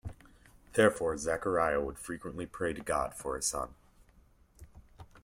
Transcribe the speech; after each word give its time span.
Therefore, 0.73 1.15
Zachariah 1.15 1.79
would 1.79 1.99
frequently 1.99 2.47
pray 2.47 2.73
to 2.73 2.81
God 2.81 3.13
for 3.13 3.37
a 3.37 3.41
son. 3.43 3.75